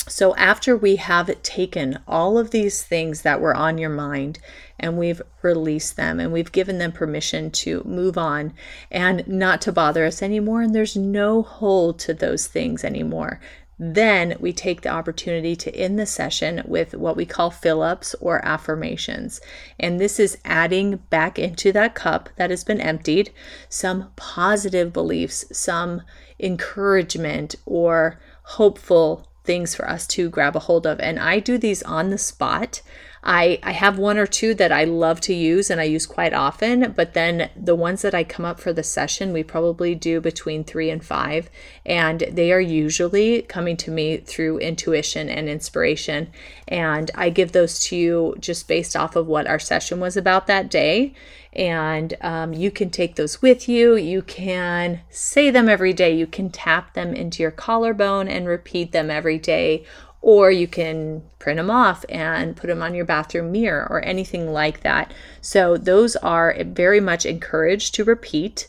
So, 0.09 0.35
after 0.37 0.75
we 0.75 0.95
have 0.95 1.41
taken 1.43 1.99
all 2.07 2.39
of 2.39 2.49
these 2.49 2.81
things 2.81 3.21
that 3.21 3.39
were 3.39 3.55
on 3.55 3.77
your 3.77 3.91
mind 3.91 4.39
and 4.79 4.97
we've 4.97 5.21
released 5.43 5.97
them 5.97 6.19
and 6.19 6.33
we've 6.33 6.51
given 6.51 6.79
them 6.79 6.91
permission 6.91 7.51
to 7.51 7.83
move 7.85 8.17
on 8.17 8.53
and 8.89 9.27
not 9.27 9.61
to 9.61 9.71
bother 9.71 10.05
us 10.05 10.23
anymore, 10.23 10.63
and 10.63 10.73
there's 10.73 10.97
no 10.97 11.43
hold 11.43 11.99
to 11.99 12.15
those 12.15 12.47
things 12.47 12.83
anymore, 12.83 13.39
then 13.77 14.35
we 14.39 14.51
take 14.51 14.81
the 14.81 14.89
opportunity 14.89 15.55
to 15.55 15.73
end 15.75 15.99
the 15.99 16.05
session 16.05 16.63
with 16.65 16.95
what 16.95 17.15
we 17.15 17.25
call 17.25 17.51
fill 17.51 17.81
ups 17.83 18.13
or 18.19 18.43
affirmations. 18.43 19.39
And 19.79 19.99
this 19.99 20.19
is 20.19 20.39
adding 20.43 20.97
back 21.11 21.37
into 21.37 21.71
that 21.73 21.93
cup 21.95 22.29
that 22.35 22.49
has 22.49 22.63
been 22.63 22.81
emptied 22.81 23.31
some 23.69 24.11
positive 24.15 24.91
beliefs, 24.91 25.45
some 25.51 26.01
encouragement 26.39 27.55
or 27.65 28.19
hopeful 28.43 29.28
things 29.49 29.73
for 29.73 29.89
us 29.89 30.05
to 30.05 30.29
grab 30.29 30.55
a 30.55 30.59
hold 30.59 30.85
of. 30.85 30.99
And 30.99 31.17
I 31.17 31.39
do 31.39 31.57
these 31.57 31.81
on 31.81 32.11
the 32.11 32.19
spot. 32.19 32.83
I, 33.23 33.59
I 33.63 33.71
have 33.71 33.97
one 33.97 34.17
or 34.17 34.27
two 34.27 34.53
that 34.55 34.71
I 34.71 34.85
love 34.85 35.19
to 35.21 35.33
use 35.33 35.69
and 35.69 35.81
I 35.81 35.85
use 35.85 36.05
quite 36.05 36.33
often, 36.33 36.93
but 36.95 37.13
then 37.13 37.49
the 37.55 37.75
ones 37.75 38.01
that 38.01 38.15
I 38.15 38.23
come 38.23 38.45
up 38.45 38.59
for 38.59 38.71
the 38.71 38.83
session, 38.83 39.33
we 39.33 39.43
probably 39.43 39.93
do 39.93 40.21
between 40.21 40.63
three 40.63 40.89
and 40.89 41.03
five. 41.03 41.49
And 41.85 42.21
they 42.31 42.53
are 42.53 42.61
usually 42.61 43.41
coming 43.43 43.75
to 43.77 43.91
me 43.91 44.17
through 44.17 44.59
intuition 44.59 45.29
and 45.29 45.49
inspiration. 45.49 46.31
And 46.67 47.11
I 47.13 47.29
give 47.29 47.51
those 47.51 47.79
to 47.85 47.97
you 47.97 48.35
just 48.39 48.67
based 48.67 48.95
off 48.95 49.15
of 49.15 49.27
what 49.27 49.47
our 49.47 49.59
session 49.59 49.99
was 49.99 50.15
about 50.15 50.47
that 50.47 50.69
day. 50.69 51.13
And 51.51 52.15
um, 52.21 52.53
you 52.53 52.69
can 52.69 52.91
take 52.91 53.15
those 53.15 53.41
with 53.41 53.67
you. 53.67 53.95
You 53.95 54.21
can 54.21 55.01
say 55.09 55.49
them 55.49 55.67
every 55.67 55.93
day. 55.93 56.15
You 56.15 56.27
can 56.27 56.51
tap 56.51 56.93
them 56.93 57.13
into 57.13 57.41
your 57.41 57.51
collarbone 57.51 58.27
and 58.27 58.47
repeat 58.47 58.91
them 58.91 59.09
every 59.09 59.39
day 59.39 59.83
or 60.21 60.51
you 60.51 60.67
can 60.67 61.23
print 61.39 61.57
them 61.57 61.69
off 61.69 62.03
and 62.09 62.57
put 62.57 62.67
them 62.67 62.81
on 62.81 62.93
your 62.93 63.05
bathroom 63.05 63.51
mirror 63.51 63.87
or 63.89 64.03
anything 64.03 64.51
like 64.51 64.81
that. 64.81 65.13
So, 65.41 65.77
those 65.77 66.15
are 66.17 66.55
very 66.63 66.99
much 66.99 67.25
encouraged 67.25 67.95
to 67.95 68.03
repeat, 68.03 68.67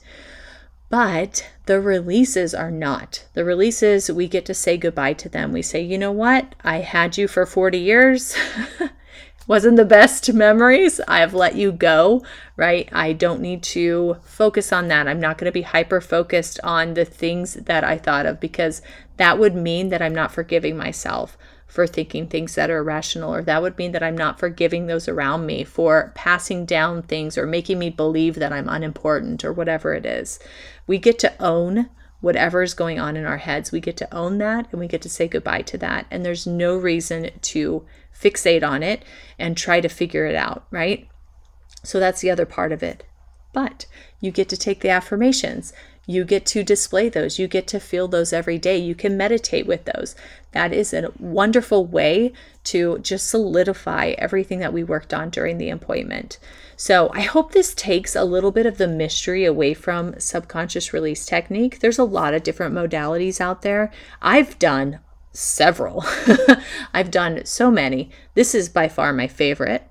but 0.89 1.49
the 1.67 1.81
releases 1.81 2.55
are 2.55 2.71
not. 2.71 3.25
The 3.35 3.45
releases, 3.45 4.11
we 4.11 4.29
get 4.29 4.45
to 4.47 4.55
say 4.55 4.77
goodbye 4.77 5.15
to 5.15 5.29
them. 5.29 5.53
We 5.53 5.63
say, 5.63 5.81
you 5.81 5.99
know 5.99 6.13
what? 6.13 6.55
I 6.63 6.79
had 6.79 7.17
you 7.19 7.29
for 7.29 7.47
40 7.47 7.79
years. 7.79 8.37
wasn't 9.51 9.77
the 9.77 9.85
best 9.85 10.33
memories. 10.33 11.01
I've 11.09 11.35
let 11.35 11.57
you 11.57 11.73
go, 11.73 12.23
right? 12.57 12.89
I 12.93 13.13
don't 13.13 13.41
need 13.41 13.65
to 13.65 14.19
focus 14.23 14.73
on 14.73 14.87
that. 14.87 15.09
I'm 15.09 15.19
not 15.19 15.39
going 15.39 15.47
to 15.47 15.53
be 15.53 15.63
hyper 15.63 16.01
focused 16.01 16.61
on 16.63 16.95
the 16.95 17.05
things 17.05 17.55
that 17.55 17.83
I 17.83 17.99
thought 17.99 18.27
of 18.27 18.39
because 18.39 18.81
that 19.21 19.39
would 19.39 19.55
mean 19.55 19.91
that 19.91 20.01
I'm 20.01 20.15
not 20.15 20.33
forgiving 20.33 20.79
myself 20.79 21.37
for 21.67 21.87
thinking 21.87 22.27
things 22.27 22.55
that 22.55 22.71
are 22.71 22.79
irrational, 22.79 23.35
or 23.35 23.43
that 23.43 23.61
would 23.61 23.77
mean 23.77 23.93
that 23.93 24.03
I'm 24.03 24.17
not 24.17 24.39
forgiving 24.39 24.87
those 24.87 25.09
around 25.09 25.45
me 25.45 25.63
for 25.63 26.11
passing 26.15 26.65
down 26.65 27.03
things 27.03 27.37
or 27.37 27.47
making 27.47 27.79
me 27.79 27.91
believe 27.91 28.37
that 28.37 28.51
I'm 28.51 28.67
unimportant 28.67 29.45
or 29.45 29.53
whatever 29.53 29.93
it 29.93 30.07
is. 30.07 30.39
We 30.87 30.97
get 30.97 31.19
to 31.19 31.35
own 31.39 31.91
whatever 32.23 32.63
is 32.63 32.73
going 32.73 32.99
on 32.99 33.15
in 33.15 33.27
our 33.27 33.37
heads. 33.37 33.71
We 33.71 33.81
get 33.81 33.99
to 33.99 34.15
own 34.15 34.39
that 34.39 34.69
and 34.71 34.81
we 34.81 34.89
get 34.89 35.03
to 35.03 35.11
say 35.11 35.29
goodbye 35.29 35.63
to 35.63 35.77
that. 35.77 36.07
And 36.11 36.25
there's 36.25 36.47
no 36.47 36.79
reason 36.79 37.29
to 37.43 37.85
fixate 38.19 38.67
on 38.67 38.83
it 38.83 39.05
and 39.39 39.55
try 39.55 39.83
to 39.83 39.89
figure 39.91 40.25
it 40.25 40.35
out, 40.35 40.65
right? 40.71 41.07
So 41.83 42.01
that's 42.01 42.23
the 42.23 42.31
other 42.31 42.47
part 42.47 42.73
of 42.73 42.83
it. 42.83 43.05
But 43.53 43.85
you 44.19 44.31
get 44.31 44.49
to 44.49 44.57
take 44.57 44.81
the 44.81 44.89
affirmations. 44.89 45.75
You 46.11 46.25
get 46.25 46.45
to 46.47 46.65
display 46.65 47.09
those. 47.09 47.39
You 47.39 47.47
get 47.47 47.69
to 47.69 47.79
feel 47.79 48.09
those 48.09 48.33
every 48.33 48.59
day. 48.59 48.77
You 48.77 48.97
can 48.97 49.17
meditate 49.17 49.65
with 49.65 49.85
those. 49.85 50.17
That 50.51 50.73
is 50.73 50.93
a 50.93 51.13
wonderful 51.21 51.87
way 51.87 52.33
to 52.65 52.99
just 52.99 53.29
solidify 53.29 54.15
everything 54.19 54.59
that 54.59 54.73
we 54.73 54.83
worked 54.83 55.15
on 55.15 55.31
during 55.31 55.59
the 55.59 55.71
appointment. 55.71 56.39
So, 56.77 57.11
I 57.15 57.21
hope 57.21 57.53
this 57.53 57.75
takes 57.75 58.17
a 58.17 58.25
little 58.25 58.51
bit 58.51 58.67
of 58.67 58.77
the 58.77 58.89
mystery 58.89 59.45
away 59.45 59.73
from 59.73 60.19
subconscious 60.19 60.93
release 60.93 61.25
technique. 61.25 61.79
There's 61.79 61.99
a 61.99 62.05
lot 62.05 62.35
of 62.35 62.43
different 62.43 62.75
modalities 62.75 63.41
out 63.41 63.63
there. 63.63 63.93
I've 64.21 64.59
done 64.59 64.99
several. 65.31 66.05
I've 66.93 67.13
done 67.13 67.45
so 67.45 67.71
many. 67.71 68.11
This 68.35 68.53
is 68.53 68.69
by 68.69 68.89
far 68.89 69.13
my 69.13 69.29
favorite. 69.29 69.89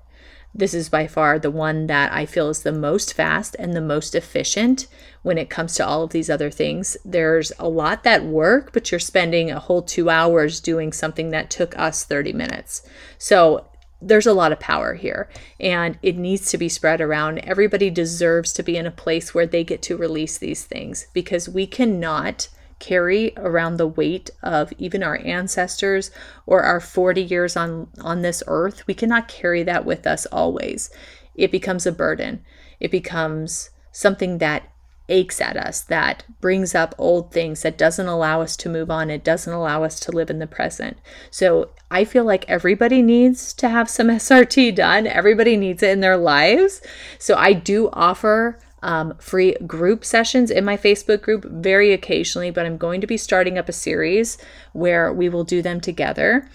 This 0.52 0.74
is 0.74 0.88
by 0.88 1.06
far 1.06 1.38
the 1.38 1.50
one 1.50 1.86
that 1.86 2.12
I 2.12 2.26
feel 2.26 2.48
is 2.48 2.62
the 2.62 2.72
most 2.72 3.14
fast 3.14 3.54
and 3.58 3.72
the 3.72 3.80
most 3.80 4.14
efficient 4.14 4.88
when 5.22 5.38
it 5.38 5.50
comes 5.50 5.74
to 5.74 5.86
all 5.86 6.02
of 6.02 6.10
these 6.10 6.28
other 6.28 6.50
things. 6.50 6.96
There's 7.04 7.52
a 7.58 7.68
lot 7.68 8.02
that 8.02 8.24
work, 8.24 8.72
but 8.72 8.90
you're 8.90 8.98
spending 8.98 9.50
a 9.50 9.60
whole 9.60 9.82
two 9.82 10.10
hours 10.10 10.60
doing 10.60 10.92
something 10.92 11.30
that 11.30 11.50
took 11.50 11.78
us 11.78 12.04
30 12.04 12.32
minutes. 12.32 12.82
So 13.16 13.66
there's 14.02 14.26
a 14.26 14.32
lot 14.32 14.50
of 14.50 14.58
power 14.58 14.94
here 14.94 15.28
and 15.60 15.98
it 16.02 16.16
needs 16.16 16.50
to 16.50 16.58
be 16.58 16.68
spread 16.68 17.00
around. 17.00 17.38
Everybody 17.40 17.90
deserves 17.90 18.52
to 18.54 18.62
be 18.62 18.76
in 18.76 18.86
a 18.86 18.90
place 18.90 19.34
where 19.34 19.46
they 19.46 19.62
get 19.62 19.82
to 19.82 19.96
release 19.96 20.38
these 20.38 20.64
things 20.64 21.06
because 21.12 21.48
we 21.48 21.66
cannot 21.66 22.48
carry 22.80 23.32
around 23.36 23.76
the 23.76 23.86
weight 23.86 24.30
of 24.42 24.72
even 24.78 25.02
our 25.02 25.18
ancestors 25.24 26.10
or 26.46 26.62
our 26.62 26.80
40 26.80 27.22
years 27.22 27.56
on 27.56 27.88
on 28.00 28.22
this 28.22 28.42
earth 28.46 28.86
we 28.86 28.94
cannot 28.94 29.28
carry 29.28 29.62
that 29.62 29.84
with 29.84 30.06
us 30.06 30.26
always. 30.26 30.90
It 31.34 31.50
becomes 31.50 31.86
a 31.86 31.92
burden. 31.92 32.44
It 32.80 32.90
becomes 32.90 33.70
something 33.92 34.38
that 34.38 34.68
aches 35.08 35.40
at 35.40 35.56
us 35.56 35.80
that 35.80 36.24
brings 36.40 36.74
up 36.74 36.94
old 36.96 37.32
things 37.32 37.62
that 37.62 37.76
doesn't 37.76 38.06
allow 38.06 38.40
us 38.40 38.56
to 38.56 38.68
move 38.68 38.90
on. 38.90 39.10
It 39.10 39.24
doesn't 39.24 39.52
allow 39.52 39.82
us 39.82 39.98
to 40.00 40.12
live 40.12 40.30
in 40.30 40.38
the 40.38 40.46
present. 40.46 40.98
So 41.30 41.70
i 41.90 42.04
feel 42.04 42.24
like 42.24 42.48
everybody 42.48 43.02
needs 43.02 43.52
to 43.54 43.68
have 43.68 43.90
some 43.90 44.06
srt 44.06 44.74
done. 44.76 45.06
Everybody 45.06 45.56
needs 45.56 45.82
it 45.82 45.90
in 45.90 46.00
their 46.00 46.16
lives. 46.16 46.80
So 47.18 47.34
i 47.36 47.52
do 47.52 47.90
offer 47.92 48.58
um, 48.82 49.14
free 49.18 49.54
group 49.66 50.04
sessions 50.04 50.50
in 50.50 50.64
my 50.64 50.76
Facebook 50.76 51.22
group 51.22 51.44
very 51.44 51.92
occasionally, 51.92 52.50
but 52.50 52.66
I'm 52.66 52.78
going 52.78 53.00
to 53.00 53.06
be 53.06 53.16
starting 53.16 53.58
up 53.58 53.68
a 53.68 53.72
series 53.72 54.38
where 54.72 55.12
we 55.12 55.28
will 55.28 55.44
do 55.44 55.62
them 55.62 55.80
together. 55.80 56.48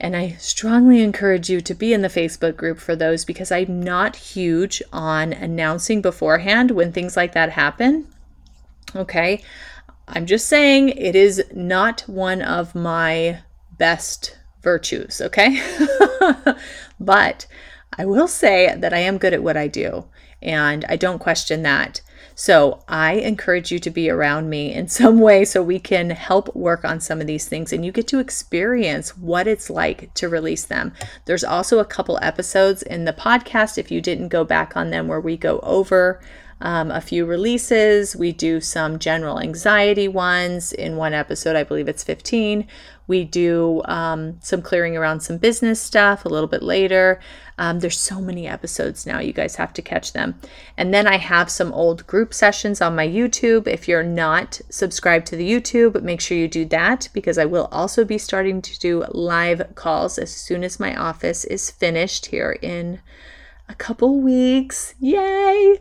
And 0.00 0.14
I 0.14 0.36
strongly 0.38 1.02
encourage 1.02 1.50
you 1.50 1.60
to 1.60 1.74
be 1.74 1.92
in 1.92 2.02
the 2.02 2.08
Facebook 2.08 2.56
group 2.56 2.78
for 2.78 2.94
those 2.94 3.24
because 3.24 3.50
I'm 3.50 3.82
not 3.82 4.14
huge 4.14 4.80
on 4.92 5.32
announcing 5.32 6.00
beforehand 6.00 6.70
when 6.70 6.92
things 6.92 7.16
like 7.16 7.32
that 7.32 7.50
happen. 7.50 8.06
Okay. 8.94 9.42
I'm 10.06 10.24
just 10.24 10.46
saying 10.46 10.90
it 10.90 11.16
is 11.16 11.42
not 11.52 12.02
one 12.02 12.42
of 12.42 12.74
my 12.74 13.40
best 13.76 14.38
virtues. 14.62 15.20
Okay. 15.20 15.60
but 17.00 17.46
I 17.98 18.04
will 18.04 18.28
say 18.28 18.76
that 18.78 18.94
I 18.94 18.98
am 18.98 19.18
good 19.18 19.34
at 19.34 19.42
what 19.42 19.56
I 19.56 19.66
do 19.66 20.04
and 20.42 20.84
I 20.88 20.96
don't 20.96 21.18
question 21.18 21.62
that. 21.62 22.00
So 22.34 22.84
I 22.86 23.14
encourage 23.14 23.72
you 23.72 23.80
to 23.80 23.90
be 23.90 24.08
around 24.08 24.48
me 24.48 24.72
in 24.72 24.86
some 24.98 25.18
way 25.18 25.44
so 25.44 25.62
we 25.62 25.80
can 25.80 26.10
help 26.10 26.54
work 26.54 26.84
on 26.84 27.00
some 27.00 27.20
of 27.20 27.26
these 27.26 27.48
things 27.48 27.72
and 27.72 27.84
you 27.84 27.90
get 27.90 28.06
to 28.08 28.20
experience 28.20 29.16
what 29.16 29.48
it's 29.48 29.68
like 29.68 30.14
to 30.14 30.28
release 30.28 30.64
them. 30.64 30.92
There's 31.24 31.44
also 31.44 31.80
a 31.80 31.84
couple 31.84 32.18
episodes 32.22 32.82
in 32.82 33.04
the 33.04 33.12
podcast, 33.12 33.76
if 33.76 33.90
you 33.90 34.00
didn't 34.00 34.28
go 34.28 34.44
back 34.44 34.76
on 34.76 34.90
them, 34.90 35.08
where 35.08 35.20
we 35.20 35.36
go 35.36 35.58
over 35.60 36.20
um, 36.60 36.90
a 36.90 37.00
few 37.00 37.24
releases. 37.24 38.16
We 38.16 38.32
do 38.32 38.60
some 38.60 38.98
general 38.98 39.40
anxiety 39.40 40.08
ones. 40.08 40.72
In 40.72 40.96
one 40.96 41.14
episode, 41.14 41.56
I 41.56 41.64
believe 41.64 41.88
it's 41.88 42.04
15. 42.04 42.66
We 43.06 43.24
do 43.24 43.82
um, 43.86 44.38
some 44.42 44.60
clearing 44.60 44.96
around 44.96 45.20
some 45.20 45.38
business 45.38 45.80
stuff 45.80 46.24
a 46.24 46.28
little 46.28 46.48
bit 46.48 46.62
later. 46.62 47.20
Um, 47.56 47.80
there's 47.80 47.98
so 47.98 48.20
many 48.20 48.46
episodes 48.46 49.06
now, 49.06 49.18
you 49.18 49.32
guys 49.32 49.56
have 49.56 49.72
to 49.72 49.82
catch 49.82 50.12
them. 50.12 50.38
And 50.76 50.92
then 50.94 51.06
I 51.08 51.16
have 51.16 51.50
some 51.50 51.72
old 51.72 52.06
group 52.06 52.32
sessions 52.32 52.80
on 52.80 52.94
my 52.94 53.08
YouTube. 53.08 53.66
If 53.66 53.88
you're 53.88 54.04
not 54.04 54.60
subscribed 54.68 55.26
to 55.28 55.36
the 55.36 55.50
YouTube, 55.50 56.00
make 56.02 56.20
sure 56.20 56.36
you 56.36 56.48
do 56.48 56.66
that 56.66 57.08
because 57.12 57.38
I 57.38 57.46
will 57.46 57.68
also 57.72 58.04
be 58.04 58.18
starting 58.18 58.62
to 58.62 58.78
do 58.78 59.04
live 59.10 59.74
calls 59.74 60.18
as 60.18 60.30
soon 60.30 60.62
as 60.62 60.78
my 60.78 60.94
office 60.94 61.44
is 61.46 61.70
finished 61.70 62.26
here 62.26 62.58
in 62.62 63.00
a 63.68 63.74
couple 63.74 64.20
weeks. 64.20 64.94
Yay! 65.00 65.80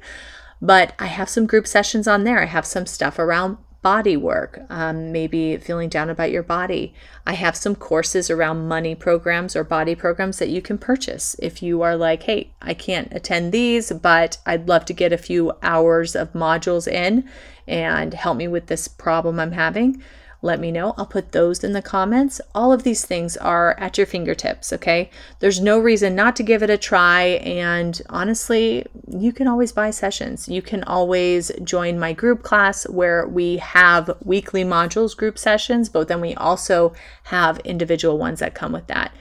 But 0.62 0.94
I 1.00 1.08
have 1.08 1.30
some 1.30 1.46
group 1.46 1.68
sessions 1.68 2.08
on 2.08 2.24
there. 2.24 2.42
I 2.42 2.46
have 2.46 2.66
some 2.66 2.86
stuff 2.86 3.20
around 3.20 3.58
body 3.82 4.18
work, 4.18 4.60
um, 4.70 5.12
maybe 5.12 5.56
feeling 5.58 5.88
down 5.88 6.10
about 6.10 6.32
your 6.32 6.44
body. 6.44 6.94
I 7.26 7.34
have 7.34 7.56
some 7.56 7.76
courses 7.76 8.30
around 8.30 8.68
money 8.68 8.96
programs 8.96 9.56
or 9.56 9.64
body 9.64 9.96
programs 9.96 10.40
that 10.40 10.50
you 10.50 10.62
can 10.62 10.78
purchase 10.78 11.36
if 11.40 11.62
you 11.62 11.82
are 11.84 11.96
like, 11.96 12.24
hey, 12.24 12.52
I 12.62 12.74
can't 12.74 13.14
attend 13.14 13.52
these, 13.52 13.92
but 13.92 14.40
I'd 14.46 14.68
love 14.68 14.86
to 14.86 14.94
get 14.94 15.14
a 15.14 15.18
few 15.18 15.54
hours 15.62 16.16
of 16.16 16.34
modules 16.34 16.88
in 16.88 17.30
and 17.68 18.14
help 18.14 18.38
me 18.38 18.48
with 18.48 18.68
this 18.68 18.88
problem 18.88 19.40
I'm 19.40 19.52
having. 19.54 20.02
Let 20.42 20.60
me 20.60 20.72
know. 20.72 20.94
I'll 20.98 21.08
put 21.08 21.32
those 21.32 21.64
in 21.64 21.74
the 21.74 21.82
comments. 21.82 22.40
All 22.54 22.72
of 22.72 22.84
these 22.84 23.06
things 23.06 23.36
are 23.38 23.76
at 23.80 23.98
your 23.98 24.06
fingertips, 24.06 24.72
okay? 24.72 25.10
There's 25.40 25.60
no 25.60 25.80
reason 25.80 26.16
not 26.16 26.36
to 26.36 26.44
give 26.44 26.62
it 26.62 26.70
a 26.70 26.78
try. 26.78 27.24
And 27.44 28.00
honestly, 28.10 28.86
you 29.08 29.34
can 29.34 29.48
always 29.48 29.72
buy 29.72 29.90
sessions. 29.90 30.48
You 30.48 30.62
can 30.62 30.84
always 30.84 31.52
join 31.64 32.00
my 32.00 32.14
group 32.14 32.44
class 32.44 32.88
where 32.88 33.28
we 33.28 33.58
have 33.58 34.16
weekly 34.24 34.64
modules, 34.64 35.18
group 35.18 35.40
sessions, 35.40 35.90
but 35.90 36.08
then 36.08 36.22
we 36.22 36.36
also 36.36 36.94
have 37.24 37.58
individual 37.60 38.18
ones 38.18 38.40
that 38.40 38.54
come 38.54 38.72
with 38.72 38.88
that. 38.88 39.12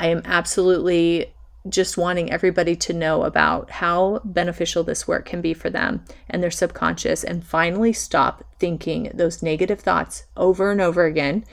I 0.00 0.08
am 0.08 0.22
absolutely 0.24 1.34
just 1.68 1.98
wanting 1.98 2.30
everybody 2.30 2.76
to 2.76 2.92
know 2.92 3.24
about 3.24 3.70
how 3.70 4.20
beneficial 4.24 4.84
this 4.84 5.08
work 5.08 5.26
can 5.26 5.40
be 5.40 5.54
for 5.54 5.70
them 5.70 6.04
and 6.28 6.42
their 6.42 6.50
subconscious 6.50 7.24
and 7.24 7.44
finally 7.44 7.92
stop 7.92 8.44
thinking 8.58 9.10
those 9.14 9.42
negative 9.42 9.80
thoughts 9.80 10.24
over 10.36 10.70
and 10.70 10.80
over 10.80 11.04
again 11.04 11.44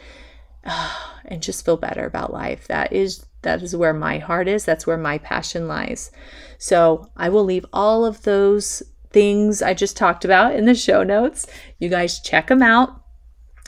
and 1.25 1.41
just 1.41 1.65
feel 1.65 1.77
better 1.77 2.05
about 2.05 2.33
life. 2.33 2.67
That 2.67 2.93
is 2.93 3.25
that 3.41 3.61
is 3.61 3.75
where 3.75 3.93
my 3.93 4.17
heart 4.17 4.47
is. 4.47 4.65
That's 4.65 4.87
where 4.87 4.97
my 4.97 5.17
passion 5.19 5.67
lies. 5.67 6.11
So 6.57 7.09
i 7.15 7.29
will 7.29 7.43
leave 7.43 7.65
all 7.73 8.05
of 8.05 8.23
those 8.23 8.81
things 9.11 9.61
i 9.61 9.73
just 9.73 9.95
talked 9.95 10.25
about 10.25 10.55
in 10.55 10.65
the 10.65 10.75
show 10.75 11.03
notes. 11.03 11.47
You 11.79 11.89
guys 11.89 12.19
check 12.19 12.47
them 12.47 12.61
out 12.61 13.01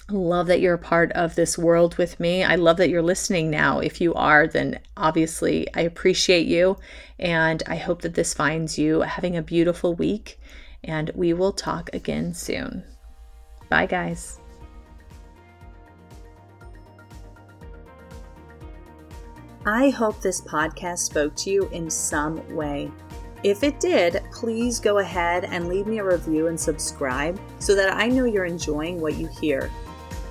love 0.10 0.48
that 0.48 0.62
you're 0.62 0.76
a 0.76 0.80
part 0.80 1.12
of 1.12 1.36
this 1.36 1.58
world 1.58 1.98
with 1.98 2.20
me. 2.20 2.44
I 2.44 2.56
love 2.56 2.78
that 2.78 2.90
you're 2.90 3.02
listening 3.02 3.50
now. 3.50 3.80
If 3.80 4.00
you 4.00 4.14
are, 4.14 4.48
then 4.48 4.80
obviously 4.96 5.68
I 5.74 5.82
appreciate 5.82 6.48
you. 6.48 6.78
And 7.20 7.62
I 7.68 7.76
hope 7.76 8.02
that 8.04 8.14
this 8.14 8.34
finds 8.34 8.78
you 8.78 9.02
having 9.02 9.36
a 9.36 9.42
beautiful 9.42 9.96
week. 9.96 10.40
And 10.84 11.12
we 11.14 11.34
will 11.34 11.52
talk 11.52 11.90
again 11.94 12.34
soon. 12.34 12.84
Bye, 13.70 13.88
guys. 13.88 14.40
I 19.66 19.90
hope 19.90 20.22
this 20.22 20.40
podcast 20.40 21.00
spoke 21.00 21.36
to 21.38 21.50
you 21.50 21.68
in 21.74 21.90
some 21.90 22.56
way. 22.56 22.90
If 23.44 23.64
it 23.64 23.82
did, 23.82 24.24
please 24.32 24.80
go 24.80 25.00
ahead 25.00 25.44
and 25.44 25.68
leave 25.68 25.88
me 25.88 25.98
a 25.98 26.04
review 26.04 26.48
and 26.48 26.58
subscribe 26.58 27.38
so 27.60 27.76
that 27.76 27.94
I 27.94 28.08
know 28.08 28.24
you're 28.24 28.46
enjoying 28.46 29.02
what 29.02 29.16
you 29.16 29.28
hear. 29.28 29.70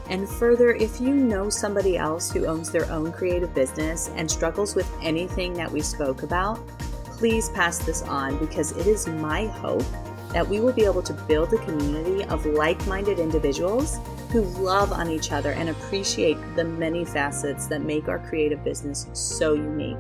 And 0.09 0.29
further, 0.29 0.71
if 0.73 1.01
you 1.01 1.15
know 1.15 1.51
somebody 1.51 1.99
else 1.99 2.31
who 2.31 2.47
owns 2.47 2.71
their 2.71 2.91
own 2.91 3.13
creative 3.13 3.55
business 3.55 4.11
and 4.15 4.31
struggles 4.31 4.75
with 4.75 4.91
anything 5.03 5.53
that 5.55 5.71
we 5.71 5.81
spoke 5.81 6.23
about, 6.23 6.67
please 7.05 7.49
pass 7.51 7.79
this 7.79 8.03
on 8.03 8.39
because 8.39 8.73
it 8.73 8.87
is 8.87 9.09
my 9.09 9.47
hope 9.47 9.85
that 10.33 10.47
we 10.47 10.61
will 10.61 10.73
be 10.73 10.85
able 10.85 11.03
to 11.03 11.13
build 11.13 11.53
a 11.53 11.59
community 11.59 12.25
of 12.25 12.45
like 12.47 12.85
minded 12.87 13.19
individuals 13.19 13.99
who 14.31 14.43
love 14.61 14.93
on 14.93 15.09
each 15.09 15.33
other 15.33 15.53
and 15.53 15.71
appreciate 15.71 16.37
the 16.57 16.65
many 16.65 17.05
facets 17.05 17.67
that 17.69 17.81
make 17.81 18.09
our 18.09 18.19
creative 18.19 18.63
business 18.63 19.07
so 19.13 19.55
unique. 19.55 19.97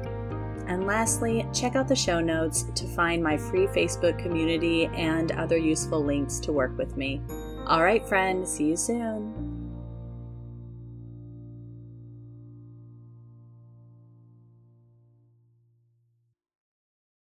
And 0.67 0.85
lastly, 0.85 1.47
check 1.55 1.77
out 1.77 1.89
the 1.89 1.97
show 1.97 2.21
notes 2.21 2.65
to 2.75 2.87
find 2.89 3.23
my 3.23 3.37
free 3.37 3.67
Facebook 3.69 4.19
community 4.19 4.87
and 4.87 5.33
other 5.33 5.57
useful 5.57 6.05
links 6.05 6.41
to 6.41 6.53
work 6.53 6.77
with 6.77 6.97
me. 6.97 7.21
All 7.67 7.83
right, 7.83 8.07
friend, 8.07 8.47
see 8.47 8.67
you 8.67 8.77
soon. 8.77 9.46